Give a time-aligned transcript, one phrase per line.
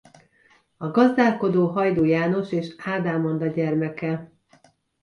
[0.77, 4.31] A gazdálkodó Hajdú János és Ádám Anna gyermeke.